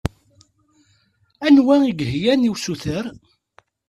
Anwa 1.45 1.75
i 1.89 1.91
yeheggan 1.99 2.47
i 2.47 2.49
usuter 2.53 3.05